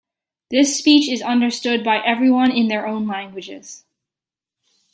[0.49, 3.85] This speech is understood by everyone in their own languages.